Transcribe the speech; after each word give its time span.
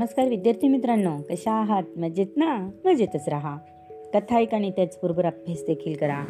नमस्कार 0.00 0.28
विद्यार्थी 0.28 0.68
मित्रांनो 0.68 1.10
कशा 1.30 1.52
आहात? 1.52 1.82
मजेत 1.96 2.26
ना? 2.36 2.70
मजेतच 2.84 3.28
राहा. 3.28 3.56
कथा 4.14 4.36
ऐका 4.36 4.56
आणि 4.56 4.70
त्याचबरोबर 4.70 5.24
अभ्यास 5.24 5.64
देखील 5.66 5.96
करा. 5.96 6.24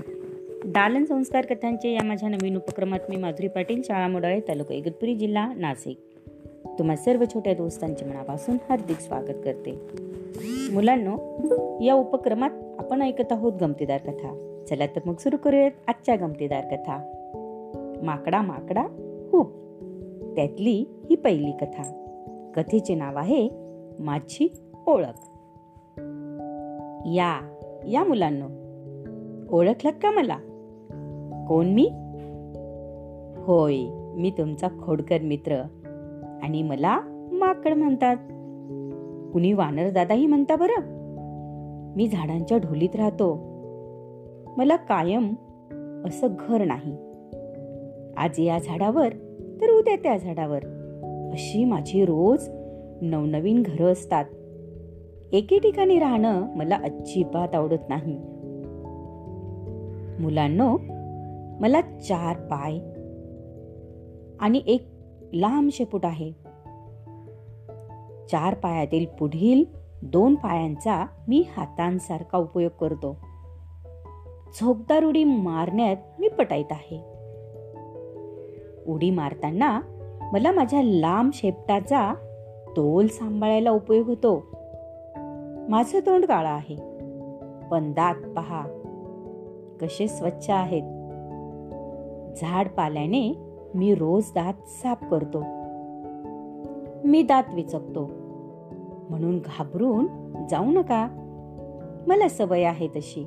दालन 0.64 1.04
संस्कार 1.04 1.45
कथांचे 1.45 1.93
या 1.93 2.04
माझ्या 2.04 2.29
नवीन 2.29 2.56
उपक्रमात 2.56 2.98
मी 3.09 3.16
माधुरी 3.16 3.48
पाटील 3.48 3.82
शाळा 3.82 4.09
मोडाळे 4.09 4.41
तालुका 4.41 4.75
इगतपुरी 4.75 5.14
जिल्हा 5.14 5.54
नाशिक. 5.54 6.00
तुम्हा 6.79 6.96
सर्व 6.96 7.25
छोट्या 7.34 7.54
दोस्तांचे 7.54 8.04
मनापासून 8.04 8.56
हार्दिक 8.68 9.00
स्वागत 9.00 9.41
करते. 9.45 9.73
मुलांनो 10.73 11.16
या 11.84 11.95
उपक्रमात 11.95 12.50
आपण 12.79 13.02
ऐकत 13.02 13.32
आहोत 13.32 13.52
गमतीदार 13.61 13.98
कथा. 13.98 14.62
चला 14.68 14.87
तर 14.87 15.00
मग 15.07 15.14
सुरू 15.14 15.37
करूयात 15.37 15.71
आजच्या 15.89 16.16
गमतीदार 16.16 16.64
कथा. 16.64 16.98
माकडा 18.02 18.43
माकडा 18.43 18.82
खूप 19.30 19.52
त्यातली 20.36 20.84
ही 21.11 21.16
पहिली 21.16 21.52
कथा. 21.52 21.96
कथेचे 22.57 22.94
नाव 22.94 23.18
आहे 23.18 23.60
माझी 24.00 24.61
ओळख. 24.86 25.18
या 27.07 27.49
या 27.89 28.04
मुलांनो. 28.04 28.46
ओळखलं 29.57 29.91
का 29.91 30.11
मला? 30.11 30.36
कोण 31.49 31.67
मी? 31.67 31.91
होय 33.42 33.77
मी 34.20 34.31
तुमचा 34.31 34.69
खोडकर 34.69 35.19
मित्र. 35.20 35.62
आणि 36.42 36.62
मला 36.62 37.00
माकड 37.33 37.75
म्हणतात. 37.75 38.17
कुणी 39.33 39.53
वानर 39.53 39.91
दादाही 39.91 40.27
म्हणता 40.27 40.56
बरं? 40.56 41.00
मी 41.97 42.08
झाडांच्या 42.08 42.58
ढोलीत 42.58 42.97
राहतो. 42.97 43.34
मला 44.56 44.77
कायम 44.77 45.34
असं 46.06 46.28
घर 46.41 46.64
नाही. 46.64 46.97
आज 48.17 48.30
या 48.39 48.58
झाडावर 48.58 49.08
तर 49.61 49.70
उद्या 49.70 49.97
त्या 49.97 50.17
झाडावर. 50.17 50.64
अशी 51.33 51.64
माझी 51.64 52.02
रोज 52.02 52.48
नवनवीन 53.02 53.62
घरं 53.62 53.92
असतात. 53.92 54.24
एके 55.32 55.58
ठिकाणी 55.58 55.98
राहणं 55.98 56.56
मला 56.56 56.76
अजिबात 56.76 57.54
आवडत 57.54 57.88
नाही. 57.88 58.18
मुलांनो 60.22 60.78
मला 61.60 61.80
चार 61.80 62.36
पाय 62.36 62.78
आणि 64.40 64.62
एक 64.66 64.88
लांब 65.32 65.70
शेपूट 65.72 66.06
आहे. 66.06 66.32
चार 68.32 68.54
पायातील 68.54 69.06
पुढील 69.06 69.64
दोन 70.02 70.34
पायांचा 70.34 71.06
मी 71.28 71.44
हातांसारखा 71.56 72.38
उपयोग 72.38 72.70
करतो. 72.80 73.16
झोपदार 74.60 75.04
उडी 75.04 75.24
मारण्यात 75.24 75.96
मी 76.18 76.28
पटाईत 76.28 76.64
आहे. 76.70 77.02
उडी 78.86 79.10
मारताना 79.10 79.80
मला 80.32 80.52
माझ्या 80.52 80.80
लांब 80.82 81.30
शेपटाचा 81.34 82.14
तोल 82.76 83.06
सांभाळायला 83.06 83.70
उपयोग 83.70 84.06
होतो. 84.06 84.44
माझं 85.68 86.00
तोंड 86.00 86.24
काळा 86.26 86.50
आहे. 86.50 86.77
पण 87.70 87.92
दात 87.92 88.14
पहा. 88.36 88.66
कसे 89.80 90.08
स्वच्छ 90.08 90.50
आहेत. 90.50 90.82
झाड 92.36 92.68
पाल्याने 92.68 93.38
मी 93.74 93.94
रोज 93.94 94.24
दात 94.34 94.54
साफ 94.66 95.04
करतो. 95.10 95.42
मी 97.04 97.22
दात 97.22 97.44
विचकतो. 97.54 98.10
म्हणून 99.10 99.38
घाबरून 99.38 100.06
जाऊ 100.50 100.64
नका. 100.64 101.08
मला 102.06 102.28
सवय 102.28 102.62
आहे 102.62 102.88
तशी. 102.88 103.27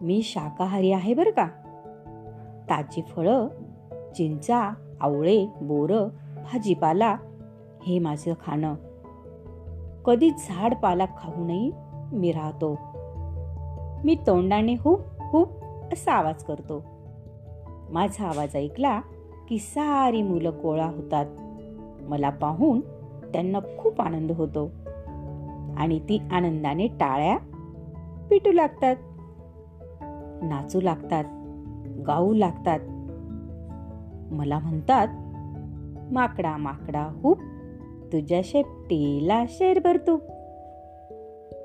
मी 0.00 0.22
शाकाहारी 0.22 0.92
आहे 0.92 1.14
बर 1.14 1.30
का? 1.30 1.48
ताजी 2.70 3.02
फळं 3.02 3.46
चिंचा 4.16 4.70
आवळे 5.00 5.46
बोरं 5.60 6.08
भाजीपाला 6.42 7.16
हे 7.86 7.98
माझं 7.98 8.32
खाणं. 8.46 8.74
कधी 10.04 10.30
झाड 10.30 10.74
पाला 10.74 11.04
खाऊनही 11.04 11.72
मी 12.12 12.32
राहतो. 12.32 12.78
मी 14.04 14.14
तोंडाने 14.14 14.74
हुप 14.74 15.00
हुप 15.20 15.48
असा 15.92 16.12
आवाज 16.12 16.44
करतो. 16.44 16.82
माझा 17.90 18.28
आवाज 18.28 18.56
ऐकला 18.56 19.00
की 19.48 19.58
सारी 19.58 20.22
मुलं 20.22 20.50
गोळा 20.62 20.86
होतात. 20.86 21.26
मला 22.02 22.30
पाहून 22.30 22.80
त्यांना 23.32 23.58
खूप 23.78 24.00
आनंद 24.00 24.32
होतो. 24.32 24.70
आणि 25.76 25.98
ती 25.98 26.22
आनंदाने 26.32 26.86
टाळ्या 26.86 27.38
पिटू 28.30 28.52
लागतात. 28.52 28.96
नाचू 30.42 30.80
लागतात. 30.80 31.24
गाऊ 32.06 32.34
लागतात. 32.34 32.80
मला 34.32 34.58
म्हणतात 34.58 35.08
माकडा 36.12 36.56
माकडा 36.56 37.08
हुप. 37.22 37.38
तुझ्या 38.14 38.40
शेपटीला 38.44 39.44
शेरभर 39.48 39.96
तूप 39.96 40.20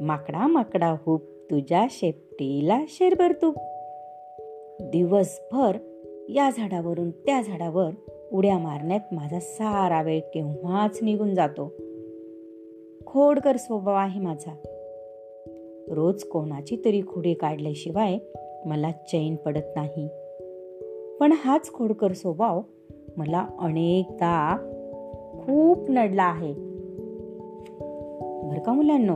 माकडा 0.01 0.47
माकडा 0.47 0.95
हुप 1.05 1.21
तुझ्या 1.51 1.87
शेपटीला 1.89 2.81
शेरभर 2.87 3.31
तूप 3.31 3.55
दिवसभर 4.81 5.77
या 6.29 6.49
झाडावरून 6.57 7.11
त्या 7.11 7.41
झाडावर 7.41 7.89
उड्या 8.31 8.57
मारण्यात 8.57 8.99
माझा 9.11 9.39
सारा 9.39 10.01
वेळ 10.01 10.19
केव्हाच 10.19 10.99
निघून 11.01 11.35
जातो. 11.35 11.73
खोडकर 13.05 13.57
स्वभाव 13.57 13.95
आहे 13.95 14.19
माझा. 14.19 14.55
रोज 15.89 16.23
कोणाची 16.23 16.81
तरी 16.85 17.01
खुडी 17.01 17.33
काढल्याशिवाय 17.33 18.17
मला 18.65 18.91
चैन 18.91 19.35
पडत 19.35 19.75
नाही. 19.75 20.07
पण 21.19 21.31
हाच 21.31 21.73
खोडकर 21.73 22.13
स्वभाव 22.13 22.61
मला 23.17 23.47
अनेकदा 23.59 24.57
खूप 25.49 25.89
नडला 25.89 26.23
आहे. 26.23 26.53
बर 28.49 28.59
का 28.65 28.73
मुलांनो? 28.73 29.15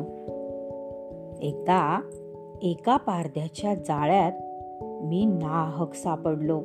एकदा 1.42 2.02
एका 2.62 2.98
पारद्याच्या 2.98 3.74
जाळ्यात 3.74 4.32
मी 4.84 5.26
नाहक 5.26 5.94
सापडलो. 5.94 6.58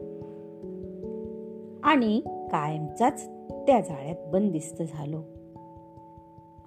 आणि 1.82 2.20
कायमचाच 2.26 3.28
त्या 3.50 3.80
जाळ्यात 3.80 4.16
बंदिस्त 4.32 4.82
झालो. 4.82 5.20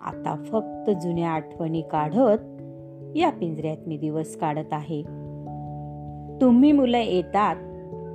आता 0.01 0.44
फक्त 0.45 0.91
जुन्या 1.03 1.29
आठवणी 1.29 1.81
काढत 1.81 2.62
या 3.18 3.29
पिंजऱ्यात 3.29 3.78
मी 3.88 3.97
दिवस 3.97 4.35
काढत 4.35 4.73
आहे. 4.73 5.01
तुम्ही 6.41 6.72
मुलं 6.72 6.97
येतात 6.97 7.56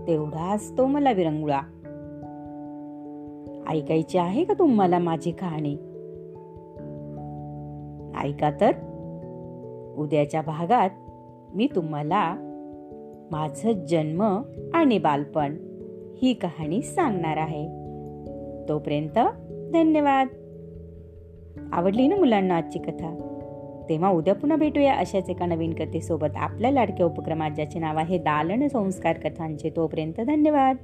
तेवढाच 0.07 0.79
तो 0.79 0.87
मला 0.87 1.13
विरंगुळा. 1.13 1.61
ऐकायची 3.69 4.19
आहे 4.19 4.45
का 4.45 4.55
तुम्हाला 4.59 4.99
माझी 4.99 5.31
कहाणी? 5.31 5.77
ऐका 8.23 8.51
तर. 8.61 8.71
उद्याच्या 9.97 10.43
भागात 10.43 10.91
मी 11.55 11.69
तुम्हाला 11.75 12.35
माझं 13.31 13.73
जन्म 13.73 14.43
आणि 14.75 14.99
बालपण 14.99 15.57
ही 16.23 16.33
कहाणी 16.33 16.83
सांगणार 16.83 17.37
आहे. 17.37 17.67
तोपर्यंत 18.69 19.19
धन्यवाद. 19.73 20.27
आवडली 21.73 22.07
ना 22.07 22.17
मुलांना 22.17 22.57
आजची 22.57 22.79
कथा? 22.79 23.33
तेव्हा 23.89 24.11
उद्या 24.11 24.35
पुन्हा 24.35 24.57
भेटूया 24.57 24.95
अशाच 24.95 25.31
एका 25.31 25.47
नवीन 25.47 25.75
कथेसोबत. 25.75 26.37
आपल्या 26.37 26.71
लाडक्या 26.71 27.07
उपक्रमात 27.07 27.51
ज्याचे 27.51 27.79
नाव 27.79 27.97
आहे 27.97 28.19
दालन 28.19 28.69
संस्कार 28.69 29.19
कथांचे. 29.19 29.71
तोपर्यंत 29.77 30.21
धन्यवाद. 30.21 30.77